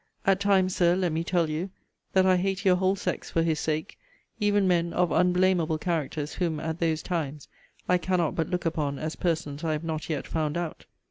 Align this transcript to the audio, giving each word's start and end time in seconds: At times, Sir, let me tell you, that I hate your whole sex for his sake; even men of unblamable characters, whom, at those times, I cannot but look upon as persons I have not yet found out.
At 0.25 0.39
times, 0.39 0.75
Sir, 0.75 0.95
let 0.95 1.11
me 1.11 1.23
tell 1.23 1.47
you, 1.47 1.69
that 2.13 2.25
I 2.25 2.35
hate 2.37 2.65
your 2.65 2.77
whole 2.77 2.95
sex 2.95 3.29
for 3.29 3.43
his 3.43 3.59
sake; 3.59 3.99
even 4.39 4.67
men 4.67 4.93
of 4.93 5.11
unblamable 5.11 5.77
characters, 5.77 6.33
whom, 6.33 6.59
at 6.59 6.79
those 6.79 7.03
times, 7.03 7.47
I 7.87 7.99
cannot 7.99 8.33
but 8.33 8.49
look 8.49 8.65
upon 8.65 8.97
as 8.97 9.15
persons 9.15 9.63
I 9.63 9.73
have 9.73 9.83
not 9.83 10.09
yet 10.09 10.25
found 10.25 10.57
out. 10.57 10.87